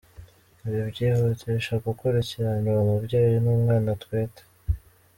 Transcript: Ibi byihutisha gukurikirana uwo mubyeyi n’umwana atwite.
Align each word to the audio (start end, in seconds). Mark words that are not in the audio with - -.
Ibi 0.65 0.79
byihutisha 0.91 1.73
gukurikirana 1.85 2.67
uwo 2.71 2.81
mubyeyi 2.89 3.35
n’umwana 3.43 3.87
atwite. 3.95 4.41